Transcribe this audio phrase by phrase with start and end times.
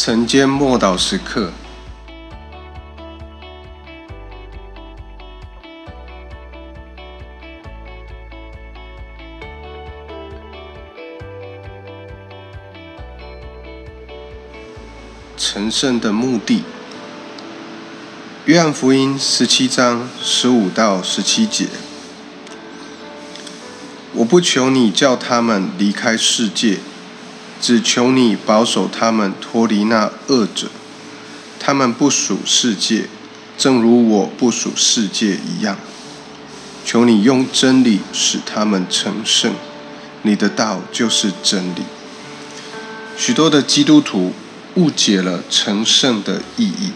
[0.00, 1.50] 晨间默祷时刻，
[15.36, 16.62] 成圣的目的。
[18.44, 21.66] 约翰福音十七章十五到十七节：
[24.14, 26.78] 我不求你叫他们离开世界。
[27.60, 30.68] 只求你保守他们脱离那恶者，
[31.58, 33.08] 他们不属世界，
[33.58, 35.76] 正如我不属世界一样。
[36.84, 39.52] 求你用真理使他们成圣，
[40.22, 41.82] 你的道就是真理。
[43.16, 44.32] 许多的基督徒
[44.76, 46.92] 误解了成圣的意义，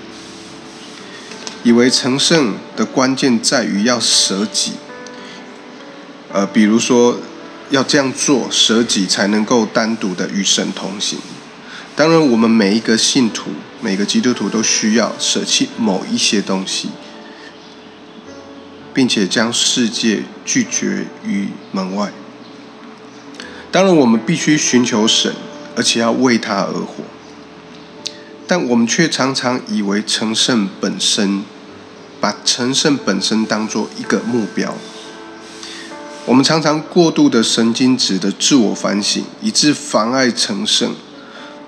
[1.65, 4.73] 以为成圣的关键在于要舍己，
[6.33, 7.19] 呃，比如说。
[7.73, 11.19] 要这样做，舍己才能够单独的与神同行。
[11.97, 13.51] 当然，我们每一个信徒、
[13.81, 16.91] 每个基督徒都需要舍弃某一些东西，
[18.93, 22.13] 并且将世界拒绝于门外。
[23.71, 25.35] 当然，我们必须寻求神，
[25.75, 27.05] 而且要为他而活。
[28.47, 31.43] 但我们却常常以为成圣本身，
[32.21, 34.77] 把成圣本身当做一个目标。
[36.25, 40.95] 我们常常过度的神经质的自我反省，以致妨碍成圣。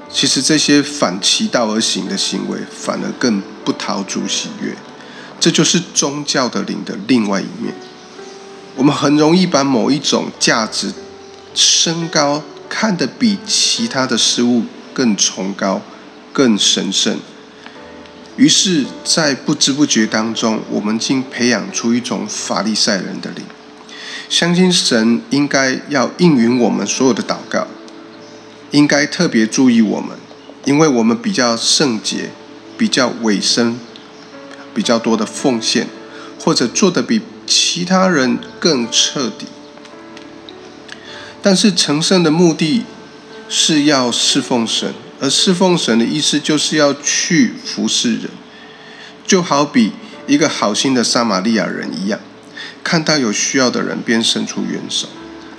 [0.09, 4.77] 其实这些反其道而行的行为，反而更不讨主喜悦。
[5.41, 7.75] 这就是宗教的灵的另外一面。
[8.77, 10.93] 我们很容易把某一种价值
[11.53, 15.83] 升高，看得比其他的事物更崇高、
[16.33, 17.19] 更神圣。
[18.37, 23.45] 于是，在不知不觉当中，我们竟培养出一种法利赛人的灵。
[24.29, 27.67] 相信神应该要应允我们所有的祷告，
[28.71, 30.17] 应该特别注意我们，
[30.65, 32.31] 因为我们比较圣洁，
[32.77, 33.79] 比较委身，
[34.75, 35.87] 比较多的奉献，
[36.41, 39.47] 或者做的比其他人更彻底。
[41.43, 42.85] 但是成圣的目的
[43.49, 48.31] 是要侍奉神，而侍奉神的意思就是要去服侍人，
[49.27, 49.93] 就好比
[50.27, 52.19] 一个好心的撒玛利亚人一样。
[52.83, 55.09] 看到有需要的人，便伸出援手，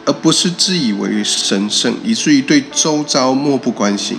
[0.06, 4.18] 而不是自以为神圣，以至于对周遭漠不关心。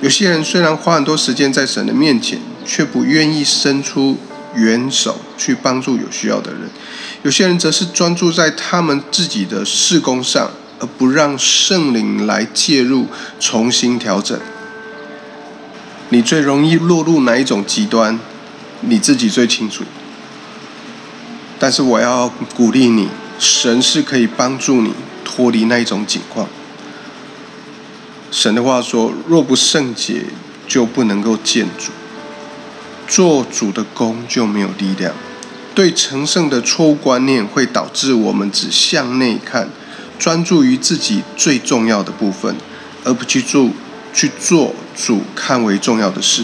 [0.00, 4.16] 有些人虽然花很多时间在神的面前，却不愿意伸出
[4.54, 6.68] 援手去帮助有需要的人；
[7.22, 13.06] 有些人则是专注在他们自己的事工上，而不让圣灵来介入，
[13.40, 14.38] 重新调整。
[16.10, 18.18] 你最容易落入哪一种极端？
[18.82, 19.82] 你自己最清楚。
[21.58, 23.08] 但是我要鼓励你，
[23.38, 24.92] 神是可以帮助你
[25.24, 26.48] 脱离那一种境况。
[28.30, 30.26] 神的话说：“若不圣洁，
[30.66, 31.90] 就不能够见主；
[33.08, 35.14] 做主的功就没有力量。”
[35.74, 39.68] 对成圣的错误观念会导致我们只向内看，
[40.18, 42.56] 专注于自己最重要的部分，
[43.04, 43.70] 而不去做
[44.12, 46.42] 去做主看为重要的事，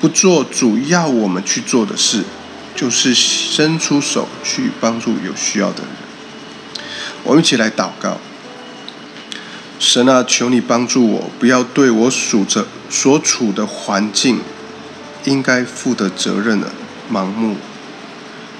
[0.00, 2.24] 不做主要我们去做的事。
[2.74, 5.88] 就是伸出手去帮助有需要的人。
[7.22, 8.18] 我们一起来祷告：
[9.78, 14.40] 神啊，求你帮助我，不要对我数着所处的环境
[15.24, 16.72] 应该负的责任了
[17.10, 17.56] 盲目。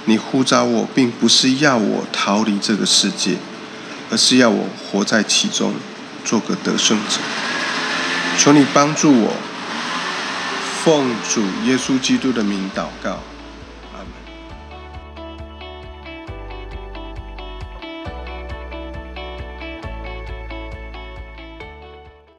[0.07, 3.37] 你呼召我，并不是要我逃离这个世界，
[4.11, 5.75] 而是要我活在其中，
[6.25, 7.19] 做个得胜者。
[8.39, 9.33] 求你帮助我，
[10.85, 13.21] 奉主耶稣基督的名祷告。